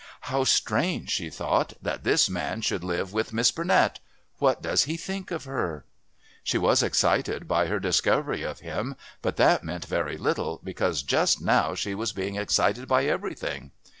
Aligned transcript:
"How 0.21 0.45
strange," 0.45 1.11
she 1.11 1.29
thought, 1.29 1.73
"that 1.79 2.03
this 2.03 2.27
man 2.27 2.61
should 2.61 2.83
live 2.83 3.13
with 3.13 3.31
Miss 3.33 3.51
Burnett! 3.51 3.99
What 4.39 4.63
does 4.63 4.85
he 4.85 4.97
think 4.97 5.29
of 5.29 5.43
her?" 5.43 5.85
She 6.43 6.57
was 6.57 6.81
excited 6.81 7.47
by 7.47 7.67
her 7.67 7.79
discovery 7.79 8.41
of 8.41 8.61
him, 8.61 8.95
but 9.21 9.37
that 9.37 9.63
meant 9.63 9.85
very 9.85 10.17
little, 10.17 10.59
because 10.63 11.03
just 11.03 11.39
now 11.39 11.75
she 11.75 11.93
was 11.93 12.13
being 12.13 12.35
excited 12.35 12.87
by 12.87 13.05
everything. 13.05 13.69